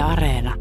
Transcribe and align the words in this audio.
Areena. 0.00 0.54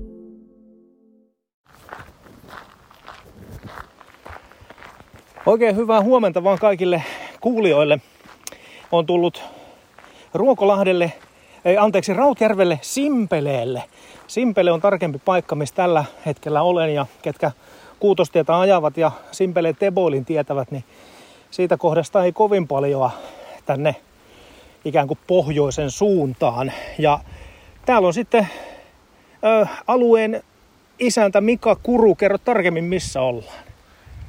Oikein 5.45 5.75
hyvää 5.75 6.01
huomenta 6.01 6.43
vaan 6.43 6.59
kaikille 6.59 7.03
kuulijoille. 7.41 8.01
On 8.91 9.05
tullut 9.05 9.43
Ruokolahdelle, 10.33 11.13
ei 11.65 11.77
anteeksi, 11.77 12.13
Rautjärvelle 12.13 12.79
Simpeleelle. 12.81 13.83
Simpele 14.27 14.71
on 14.71 14.81
tarkempi 14.81 15.19
paikka, 15.25 15.55
missä 15.55 15.75
tällä 15.75 16.05
hetkellä 16.25 16.61
olen 16.61 16.93
ja 16.93 17.05
ketkä 17.21 17.51
kuutostietä 17.99 18.59
ajavat 18.59 18.97
ja 18.97 19.11
Simpeleen 19.31 19.75
Teboilin 19.75 20.25
tietävät, 20.25 20.71
niin 20.71 20.83
siitä 21.51 21.77
kohdasta 21.77 22.23
ei 22.23 22.31
kovin 22.31 22.67
paljon 22.67 23.11
tänne 23.65 23.95
ikään 24.85 25.07
kuin 25.07 25.19
pohjoisen 25.27 25.91
suuntaan. 25.91 26.71
Ja 26.97 27.19
täällä 27.85 28.07
on 28.07 28.13
sitten 28.13 28.47
ö, 29.43 29.67
alueen 29.87 30.43
isäntä 30.99 31.41
Mika 31.41 31.75
Kuru. 31.75 32.15
Kerro 32.15 32.37
tarkemmin, 32.37 32.83
missä 32.83 33.21
ollaan. 33.21 33.63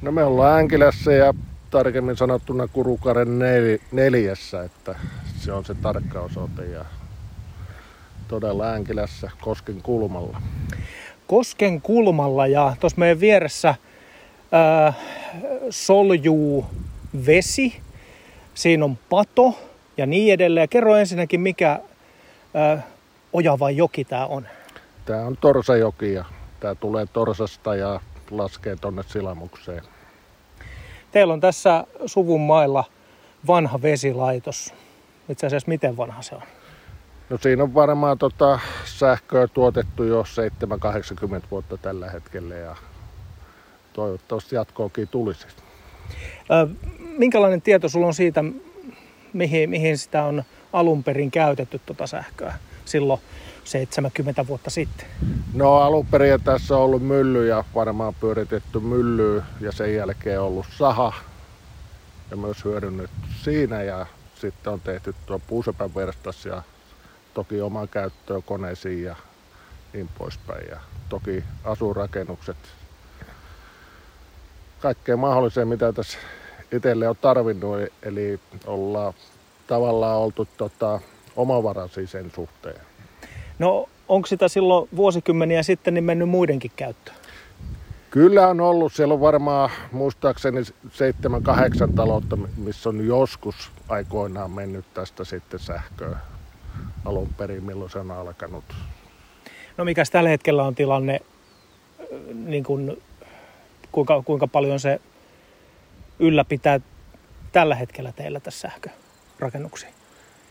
No 0.01 0.11
me 0.11 0.23
ollaan 0.23 0.59
Änkilässä 0.59 1.13
ja 1.13 1.33
tarkemmin 1.69 2.17
sanottuna 2.17 2.67
Kurukaren 2.67 3.39
nel, 3.39 3.77
neljässä, 3.91 4.63
että 4.63 4.95
se 5.37 5.51
on 5.51 5.65
se 5.65 5.73
tarkka 5.73 6.21
osoite 6.21 6.65
ja 6.65 6.85
todella 8.27 8.71
Änkilässä 8.71 9.31
Kosken 9.41 9.81
kulmalla. 9.81 10.41
Kosken 11.27 11.81
kulmalla 11.81 12.47
ja 12.47 12.75
tuossa 12.79 12.99
meidän 12.99 13.19
vieressä 13.19 13.75
ää, 14.51 14.93
soljuu 15.69 16.65
vesi, 17.25 17.79
siinä 18.53 18.85
on 18.85 18.97
pato 19.09 19.59
ja 19.97 20.05
niin 20.05 20.33
edelleen. 20.33 20.69
Kerro 20.69 20.95
ensinnäkin, 20.95 21.41
mikä 21.41 21.79
ää, 22.53 22.83
oja 23.33 23.59
vai 23.59 23.77
joki 23.77 24.05
tämä 24.05 24.25
on? 24.25 24.47
Tämä 25.05 25.21
on 25.21 25.37
Torsajoki 25.41 26.13
ja 26.13 26.25
tämä 26.59 26.75
tulee 26.75 27.05
Torsasta 27.13 27.75
ja 27.75 27.99
laskee 28.31 28.75
tonne 28.75 29.03
Silamukseen. 29.03 29.83
Teillä 31.11 31.33
on 31.33 31.39
tässä 31.39 31.83
suvun 32.05 32.41
mailla 32.41 32.83
vanha 33.47 33.81
vesilaitos. 33.81 34.73
Itse 35.29 35.47
asiassa 35.47 35.67
miten 35.67 35.97
vanha 35.97 36.21
se 36.21 36.35
on? 36.35 36.41
No 37.29 37.37
siinä 37.41 37.63
on 37.63 37.73
varmaan 37.73 38.17
tota 38.17 38.59
sähköä 38.85 39.47
tuotettu 39.47 40.03
jo 40.03 40.23
7-80 41.43 41.45
vuotta 41.51 41.77
tällä 41.77 42.09
hetkellä 42.09 42.55
ja 42.55 42.75
toivottavasti 43.93 44.55
jatkoakin 44.55 45.07
tulisi. 45.07 45.47
Ö, 46.51 46.67
minkälainen 47.17 47.61
tieto 47.61 47.89
sulla 47.89 48.07
on 48.07 48.13
siitä, 48.13 48.43
mihin, 49.33 49.69
mihin 49.69 49.97
sitä 49.97 50.23
on 50.23 50.43
alun 50.73 51.03
perin 51.03 51.31
käytetty 51.31 51.81
tuota 51.85 52.07
sähköä 52.07 52.53
silloin 52.91 53.21
70 53.63 54.47
vuotta 54.47 54.69
sitten? 54.69 55.07
No 55.53 55.75
alun 55.75 56.05
perin 56.05 56.41
tässä 56.43 56.77
on 56.77 56.83
ollut 56.83 57.03
mylly 57.03 57.47
ja 57.47 57.63
varmaan 57.75 58.13
pyöritetty 58.13 58.79
mylly 58.79 59.43
ja 59.59 59.71
sen 59.71 59.95
jälkeen 59.95 60.41
ollut 60.41 60.65
saha 60.77 61.13
ja 62.31 62.37
myös 62.37 62.65
hyödynnetty 62.65 63.15
siinä 63.43 63.83
ja 63.83 64.05
sitten 64.35 64.73
on 64.73 64.81
tehty 64.81 65.15
tuo 65.25 65.39
puusepäverstas 65.39 66.45
ja 66.45 66.63
toki 67.33 67.61
oman 67.61 67.87
käyttöön 67.87 68.43
koneisiin 68.43 69.03
ja 69.03 69.15
niin 69.93 70.09
poispäin. 70.17 70.69
Ja 70.69 70.79
toki 71.09 71.43
asurakennukset, 71.63 72.57
kaikkea 74.81 75.17
mahdolliseen, 75.17 75.67
mitä 75.67 75.93
tässä 75.93 76.17
itselle 76.71 77.09
on 77.09 77.15
tarvinnut. 77.21 77.77
Eli 78.03 78.39
ollaan 78.65 79.13
tavallaan 79.67 80.17
oltu 80.17 80.47
tota, 80.57 80.99
omavaraisia 81.35 82.07
sen 82.07 82.31
suhteen. 82.35 82.81
No 83.59 83.89
onko 84.07 84.27
sitä 84.27 84.47
silloin 84.47 84.89
vuosikymmeniä 84.95 85.63
sitten 85.63 85.93
niin 85.93 86.03
mennyt 86.03 86.29
muidenkin 86.29 86.71
käyttöön? 86.75 87.17
Kyllä 88.09 88.47
on 88.47 88.61
ollut. 88.61 88.93
Siellä 88.93 89.13
on 89.13 89.21
varmaan 89.21 89.69
muistaakseni 89.91 90.61
7-8 90.61 91.93
taloutta, 91.95 92.37
missä 92.57 92.89
on 92.89 93.07
joskus 93.07 93.71
aikoinaan 93.89 94.51
mennyt 94.51 94.85
tästä 94.93 95.23
sitten 95.23 95.59
sähköä 95.59 96.17
alun 97.05 97.29
perin, 97.37 97.63
milloin 97.63 97.91
se 97.91 97.99
on 97.99 98.11
alkanut. 98.11 98.63
No 99.77 99.85
mikäs 99.85 100.09
tällä 100.09 100.29
hetkellä 100.29 100.63
on 100.63 100.75
tilanne, 100.75 101.19
niin 102.33 102.63
kuin, 102.63 103.01
kuinka, 103.91 104.21
kuinka 104.25 104.47
paljon 104.47 104.79
se 104.79 105.01
ylläpitää 106.19 106.79
tällä 107.51 107.75
hetkellä 107.75 108.11
teillä 108.11 108.39
tässä 108.39 108.69
sähkörakennuksia? 108.69 109.89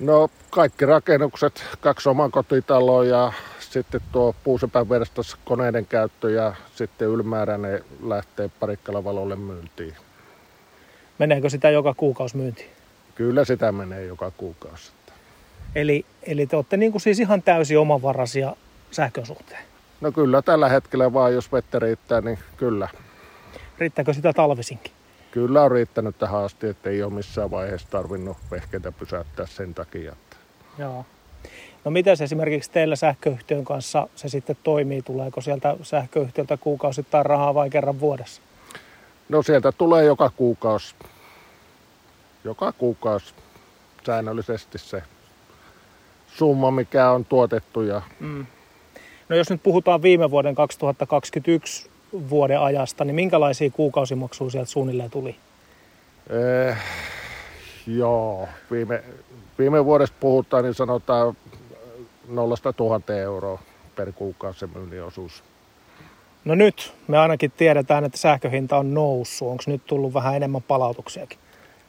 No 0.01 0.31
kaikki 0.51 0.87
rakennukset, 0.87 1.65
kaksi 1.81 2.09
omakotitaloa 2.09 3.05
ja 3.05 3.33
sitten 3.59 4.01
tuo 4.13 4.35
puusepäverstas 4.45 5.37
koneiden 5.45 5.87
käyttö 5.87 6.31
ja 6.31 6.55
sitten 6.75 7.09
ylimääräinen 7.09 7.85
lähtee 8.03 8.51
parikkalavalolle 8.61 9.37
myyntiin. 9.37 9.95
Meneekö 11.19 11.51
sitä 11.51 11.71
joka 11.71 11.95
kuukausi 11.95 12.37
myyntiin? 12.37 12.71
Kyllä 13.15 13.45
sitä 13.45 13.73
menee 13.73 14.05
joka 14.05 14.33
kuukausi. 14.37 14.93
Eli, 15.75 16.05
eli 16.23 16.47
te 16.47 16.57
olette 16.57 16.77
niin 16.77 16.93
kuin 16.93 17.03
siis 17.03 17.21
ihan 17.21 17.43
täysin 17.43 17.79
omavaraisia 17.79 18.57
sähkön 18.91 19.27
suhteen? 19.27 19.65
No 20.01 20.13
kyllä 20.13 20.43
tällä 20.43 20.69
hetkellä 20.69 21.13
vaan, 21.13 21.35
jos 21.35 21.53
vettä 21.53 21.79
riittää, 21.79 22.21
niin 22.21 22.39
kyllä. 22.57 22.89
Riittääkö 23.79 24.15
sitä 24.15 24.33
talvisinkin? 24.33 24.93
Kyllä 25.31 25.63
on 25.63 25.71
riittänyt 25.71 26.19
tähän 26.19 26.45
asti, 26.45 26.67
että 26.67 26.91
ei 26.91 27.03
ole 27.03 27.13
missään 27.13 27.51
vaiheessa 27.51 27.89
tarvinnut 27.91 28.37
vehkeitä 28.51 28.93
pysäyttää 28.93 29.47
sen 29.47 29.75
takia. 29.75 30.13
Että... 30.13 30.37
Joo. 30.79 31.05
No 31.85 31.91
miten 31.91 32.17
se 32.17 32.25
esimerkiksi 32.25 32.71
teillä 32.71 32.97
sähköyhtiön 32.97 33.65
kanssa 33.65 34.09
se 34.15 34.29
sitten 34.29 34.57
toimii? 34.63 35.03
Tuleeko 35.03 35.41
sieltä 35.41 35.77
sähköyhtiöltä 35.83 36.57
kuukausittain 36.57 37.27
rahaa 37.27 37.55
vai 37.55 37.71
kerran 37.71 38.01
vuodessa? 38.01 38.43
No 39.29 39.43
sieltä 39.43 39.73
tulee 39.73 40.05
joka 40.05 40.31
kuukausi, 40.37 40.95
joka 42.45 42.73
kuukausi 42.73 43.35
säännöllisesti 44.07 44.79
se 44.79 45.03
summa, 46.27 46.71
mikä 46.71 47.11
on 47.11 47.25
tuotettu. 47.25 47.83
Ja... 47.83 48.03
Mm. 48.21 48.47
No 49.29 49.37
jos 49.37 49.51
nyt 49.51 49.63
puhutaan 49.63 50.03
viime 50.03 50.31
vuoden 50.31 50.55
2021 50.55 51.91
vuoden 52.31 52.61
ajasta, 52.61 53.05
niin 53.05 53.15
minkälaisia 53.15 53.71
kuukausimaksuja 53.71 54.51
sieltä 54.51 54.71
suunnilleen 54.71 55.11
tuli? 55.11 55.37
Eh, 56.31 56.77
joo, 57.87 58.49
viime, 58.71 59.03
viime 59.59 59.85
vuodesta 59.85 60.17
puhutaan, 60.21 60.65
niin 60.65 60.75
sanotaan 60.75 61.37
nollasta 62.29 62.73
tuhanteen 62.73 63.23
euroa 63.23 63.59
per 63.97 64.13
kuukausi 64.13 64.67
myynnin 64.67 65.03
osuus. 65.03 65.43
No 66.45 66.55
nyt 66.55 66.93
me 67.09 67.19
ainakin 67.19 67.53
tiedetään, 67.57 68.05
että 68.05 68.19
sähköhinta 68.19 68.77
on 68.77 68.95
noussut. 68.95 69.49
Onko 69.49 69.63
nyt 69.67 69.83
tullut 69.87 70.15
vähän 70.15 70.37
enemmän 70.37 70.63
palautuksiakin? 70.63 71.39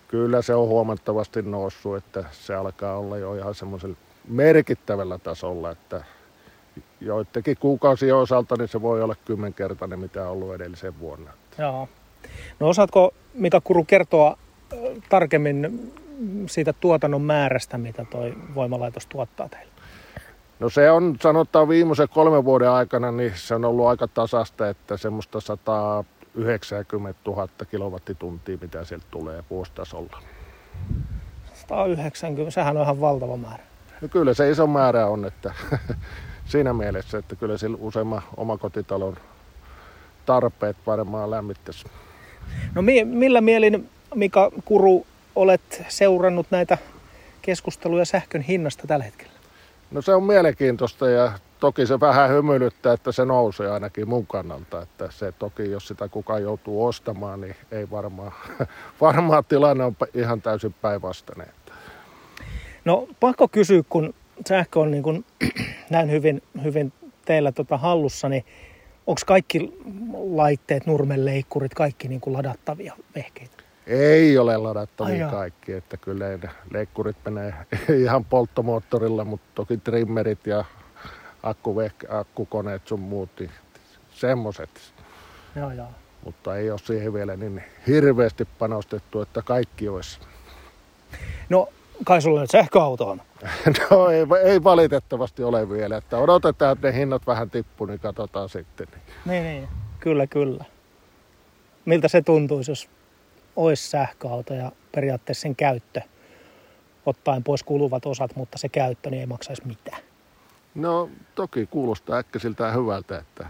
Kyllä 0.07 0.41
se 0.41 0.55
on 0.55 0.67
huomattavasti 0.67 1.41
noussut, 1.41 1.97
että 1.97 2.23
se 2.31 2.55
alkaa 2.55 2.97
olla 2.97 3.17
jo 3.17 3.35
ihan 3.35 3.55
semmoisella 3.55 3.95
merkittävällä 4.27 5.17
tasolla, 5.17 5.71
että 5.71 6.03
joidenkin 7.01 7.57
kuukausien 7.59 8.15
osalta 8.15 8.55
niin 8.57 8.67
se 8.67 8.81
voi 8.81 9.01
olla 9.01 9.15
kymmenkertainen, 9.25 9.99
mitä 9.99 10.23
on 10.23 10.31
ollut 10.31 10.53
edellisen 10.53 10.99
vuonna. 10.99 11.31
Joo. 11.57 11.89
No 12.59 12.69
osaatko 12.69 13.13
Mika 13.33 13.61
Kuru 13.61 13.83
kertoa 13.83 14.37
tarkemmin 15.09 15.91
siitä 16.47 16.73
tuotannon 16.73 17.21
määrästä, 17.21 17.77
mitä 17.77 18.05
toi 18.05 18.33
voimalaitos 18.55 19.05
tuottaa 19.05 19.49
teille? 19.49 19.71
No 20.59 20.69
se 20.69 20.91
on, 20.91 21.17
sanotaan 21.21 21.69
viimeisen 21.69 22.09
kolmen 22.09 22.45
vuoden 22.45 22.69
aikana, 22.69 23.11
niin 23.11 23.31
se 23.35 23.55
on 23.55 23.65
ollut 23.65 23.87
aika 23.87 24.07
tasasta, 24.07 24.69
että 24.69 24.97
semmoista 24.97 25.41
190 25.41 27.19
000 27.25 27.47
kilowattituntia, 27.71 28.57
mitä 28.61 28.85
sieltä 28.85 29.05
tulee 29.11 29.43
vuositasolla. 29.49 30.21
190, 31.53 32.51
sehän 32.51 32.77
on 32.77 32.83
ihan 32.83 33.01
valtava 33.01 33.37
määrä. 33.37 33.63
No 34.01 34.07
kyllä 34.07 34.33
se 34.33 34.49
iso 34.49 34.67
määrä 34.67 35.07
on, 35.07 35.25
että 35.25 35.53
siinä 36.51 36.73
mielessä, 36.73 37.17
että 37.17 37.35
kyllä 37.35 37.57
sillä 37.57 37.77
useamman 37.81 38.21
omakotitalon 38.37 39.17
tarpeet 40.25 40.77
varmaan 40.85 41.31
lämmittäisi. 41.31 41.85
No 42.75 42.81
mi- 42.81 43.05
millä 43.05 43.41
mielin, 43.41 43.89
Mika 44.15 44.51
Kuru, 44.65 45.05
olet 45.35 45.83
seurannut 45.87 46.47
näitä 46.51 46.77
keskusteluja 47.41 48.05
sähkön 48.05 48.41
hinnasta 48.41 48.87
tällä 48.87 49.05
hetkellä? 49.05 49.33
No 49.91 50.01
se 50.01 50.13
on 50.13 50.23
mielenkiintoista 50.23 51.09
ja 51.09 51.31
toki 51.59 51.85
se 51.85 51.99
vähän 51.99 52.29
hymyilyttää, 52.29 52.93
että 52.93 53.11
se 53.11 53.25
nousee 53.25 53.71
ainakin 53.71 54.09
mun 54.09 54.27
kannalta. 54.27 54.81
Että 54.81 55.07
se 55.11 55.31
toki, 55.31 55.71
jos 55.71 55.87
sitä 55.87 56.07
kukaan 56.07 56.41
joutuu 56.41 56.85
ostamaan, 56.85 57.41
niin 57.41 57.55
ei 57.71 57.89
varmaan, 57.91 58.31
varmaan 59.01 59.45
tilanne 59.45 59.83
on 59.83 59.95
ihan 60.13 60.41
täysin 60.41 60.75
päinvastainen. 60.81 61.47
No 62.85 63.07
pakko 63.19 63.47
kysyä, 63.47 63.83
kun 63.89 64.13
sähkö 64.47 64.79
on 64.79 64.91
niin 64.91 65.03
kuin, 65.03 65.25
näin 65.89 66.11
hyvin, 66.11 66.41
hyvin 66.63 66.93
teillä 67.25 67.51
tota 67.51 67.77
hallussa, 67.77 68.29
niin 68.29 68.45
onko 69.07 69.21
kaikki 69.25 69.73
laitteet, 70.13 70.85
nurmenleikkurit, 70.85 71.73
kaikki 71.73 72.07
niin 72.07 72.21
kuin 72.21 72.33
ladattavia 72.33 72.93
vehkeitä? 73.15 73.63
Ei 73.87 74.37
ole 74.37 74.57
ladattavia 74.57 75.25
Ai 75.25 75.31
kaikki, 75.31 75.73
että 75.73 75.97
kyllä 75.97 76.25
leikkurit 76.71 77.17
menee 77.25 77.53
ihan 78.01 78.25
polttomoottorilla, 78.25 79.25
mutta 79.25 79.47
toki 79.55 79.77
trimmerit 79.77 80.47
ja 80.47 80.65
akkuvehke, 81.43 82.07
akkukoneet 82.09 82.87
sun 82.87 82.99
muut, 82.99 83.29
niin 83.39 83.51
semmoset. 84.11 84.69
Joo, 85.55 85.71
joo. 85.71 85.87
Mutta 86.25 86.55
ei 86.55 86.71
ole 86.71 86.79
siihen 86.79 87.13
vielä 87.13 87.35
niin 87.35 87.63
hirveästi 87.87 88.47
panostettu, 88.59 89.21
että 89.21 89.41
kaikki 89.41 89.89
olisi. 89.89 90.19
No, 91.49 91.69
kai 92.03 92.21
sulla 92.21 92.41
nyt 92.41 92.51
sähköauto 92.51 93.09
on. 93.09 93.21
No 93.91 94.09
ei, 94.09 94.25
ei 94.43 94.63
valitettavasti 94.63 95.43
ole 95.43 95.69
vielä, 95.69 95.97
että 95.97 96.17
odotetaan, 96.17 96.71
että 96.73 96.87
ne 96.87 96.97
hinnat 96.97 97.27
vähän 97.27 97.49
tippuu, 97.49 97.87
niin 97.87 97.99
katsotaan 97.99 98.49
sitten. 98.49 98.87
Niin, 99.25 99.43
niin. 99.43 99.67
Kyllä, 99.99 100.27
kyllä. 100.27 100.65
Miltä 101.85 102.07
se 102.07 102.21
tuntuisi, 102.21 102.71
jos 102.71 102.89
olisi 103.55 103.89
sähköauto 103.89 104.53
ja 104.53 104.71
periaatteessa 104.95 105.41
sen 105.41 105.55
käyttö, 105.55 106.01
ottaen 107.05 107.43
pois 107.43 107.63
kuluvat 107.63 108.05
osat, 108.05 108.35
mutta 108.35 108.57
se 108.57 108.69
käyttö 108.69 109.09
niin 109.09 109.19
ei 109.19 109.25
maksaisi 109.25 109.67
mitään? 109.67 110.01
No 110.75 111.09
toki 111.35 111.67
kuulostaa 111.67 112.17
äkkisiltään 112.17 112.73
hyvältä, 112.75 113.17
että 113.17 113.47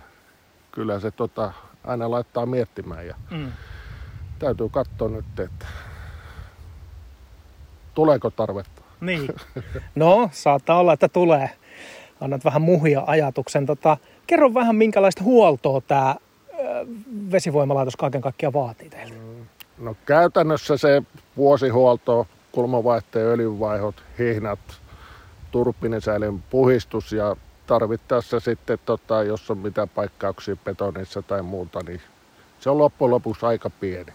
kyllä 0.71 0.99
se 0.99 1.11
tota, 1.11 1.53
aina 1.83 2.11
laittaa 2.11 2.45
miettimään 2.45 3.07
ja 3.07 3.15
Mm. 3.31 3.51
täytyy 4.39 4.69
katsoa 4.69 5.09
nyt, 5.09 5.39
että 5.39 5.65
tuleeko 7.93 8.29
tarvetta. 8.29 8.80
Niin. 9.01 9.27
No, 9.95 10.29
saattaa 10.31 10.79
olla, 10.79 10.93
että 10.93 11.07
tulee. 11.07 11.49
Annat 12.21 12.45
vähän 12.45 12.61
muhia 12.61 13.03
ajatuksen. 13.07 13.65
Tota, 13.65 13.97
kerro 14.27 14.53
vähän, 14.53 14.75
minkälaista 14.75 15.23
huoltoa 15.23 15.81
tämä 15.81 16.15
vesivoimalaitos 17.31 17.95
kaiken 17.95 18.21
kaikkiaan 18.21 18.53
vaatii 18.53 18.89
teiltä. 18.89 19.15
No 19.77 19.95
käytännössä 20.05 20.77
se 20.77 21.03
vuosihuolto, 21.37 22.27
kulmavaihteen 22.51 23.25
öljynvaihot, 23.25 24.03
hihnat, 24.19 24.59
turbiinisäilyn 25.51 26.43
puhistus 26.49 27.11
ja 27.11 27.35
tarvittaessa 27.67 28.39
sitten, 28.39 28.79
tota, 28.85 29.23
jos 29.23 29.51
on 29.51 29.57
mitä 29.57 29.87
paikkauksia 29.87 30.55
betonissa 30.55 31.21
tai 31.21 31.41
muuta, 31.41 31.79
niin 31.87 32.01
se 32.59 32.69
on 32.69 32.77
loppujen 32.77 33.11
lopuksi 33.11 33.45
aika 33.45 33.69
pieni. 33.69 34.13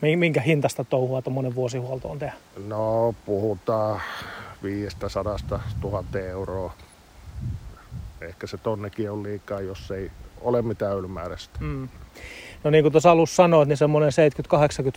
Mi- 0.00 0.16
Minkä 0.16 0.40
hintasta 0.40 0.84
touhua 0.84 1.22
tuommoinen 1.22 1.54
vuosihuolto 1.54 2.08
on 2.10 2.18
tehdä? 2.18 2.34
No 2.66 3.14
puhutaan 3.26 4.00
500 4.62 5.08
000 5.82 6.04
euroa. 6.20 6.72
Ehkä 8.20 8.46
se 8.46 8.56
tonnekin 8.56 9.10
on 9.10 9.22
liikaa, 9.22 9.60
jos 9.60 9.90
ei 9.90 10.10
ole 10.40 10.62
mitään 10.62 10.96
ylimääräistä. 10.96 11.58
Mm. 11.60 11.88
No 12.64 12.70
niin 12.70 12.84
kuin 12.84 12.92
tuossa 12.92 13.10
alussa 13.10 13.36
sanoit, 13.36 13.68
niin 13.68 13.76
semmoinen 13.76 14.12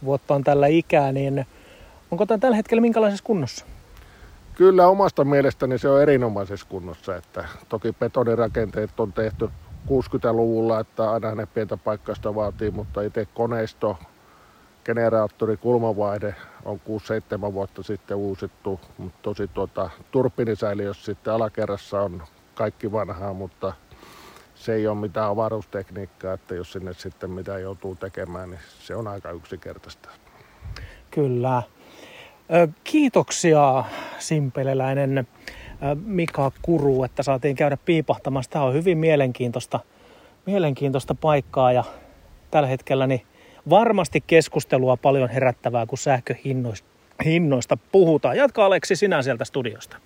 70-80 0.02 0.06
vuotta 0.06 0.36
on 0.36 0.44
tällä 0.44 0.68
ikää, 0.68 1.12
niin 1.12 1.46
onko 2.12 2.26
tämä 2.26 2.38
tällä 2.38 2.56
hetkellä 2.56 2.82
minkälaisessa 2.82 3.24
kunnossa? 3.24 3.66
Kyllä 4.56 4.88
omasta 4.88 5.24
mielestäni 5.24 5.78
se 5.78 5.90
on 5.90 6.02
erinomaisessa 6.02 6.68
kunnossa, 6.70 7.16
että 7.16 7.46
toki 7.70 7.94
betonirakenteet 8.00 9.00
on 9.00 9.14
tehty 9.14 9.50
60-luvulla, 9.88 10.80
että 10.80 11.12
aina 11.12 11.36
ne 11.36 11.46
pientä 11.46 11.78
paikkausta 11.78 12.36
vaatii, 12.36 12.72
mutta 12.72 13.02
itse 13.02 13.28
koneisto, 13.34 13.98
generaattori, 14.88 15.58
kulmavaihde 15.58 16.36
on 16.66 16.82
6-7 17.50 17.54
vuotta 17.54 17.84
sitten 17.84 18.18
uusittu, 18.18 18.80
mutta 18.98 19.20
tosi 19.22 19.48
tuota, 19.48 19.90
turbiinisäiliössä 20.12 21.06
sitten 21.06 21.34
alakerrassa 21.34 22.02
on 22.02 22.24
kaikki 22.56 22.92
vanhaa, 22.92 23.34
mutta 23.34 23.74
se 24.56 24.74
ei 24.74 24.88
ole 24.88 24.98
mitään 24.98 25.30
avaruustekniikkaa, 25.30 26.34
että 26.34 26.56
jos 26.56 26.72
sinne 26.72 26.94
sitten 26.94 27.32
mitä 27.32 27.60
joutuu 27.60 27.96
tekemään, 27.96 28.50
niin 28.50 28.60
se 28.80 28.96
on 28.96 29.08
aika 29.08 29.32
yksinkertaista. 29.32 30.10
Kyllä. 31.12 31.64
Kiitoksia 32.84 33.84
simpeleläinen 34.20 35.28
Mika 36.06 36.52
Kuru, 36.62 37.04
että 37.04 37.24
saatiin 37.24 37.56
käydä 37.56 37.78
piipahtamassa. 37.86 38.52
Tämä 38.52 38.66
on 38.66 38.74
hyvin 38.74 38.98
mielenkiintoista, 38.98 39.80
mielenkiintoista 40.46 41.16
paikkaa 41.16 41.72
ja 41.72 41.84
tällä 42.52 42.68
hetkellä 42.68 43.08
niin 43.08 43.22
varmasti 43.70 44.24
keskustelua 44.28 44.98
paljon 44.98 45.30
herättävää, 45.30 45.86
kun 45.86 45.98
sähköhinnoista 45.98 46.88
hinnoista 47.26 47.78
puhutaan. 47.92 48.38
Jatka 48.38 48.66
Aleksi 48.66 48.96
sinä 48.96 49.22
sieltä 49.22 49.46
studiosta. 49.46 49.98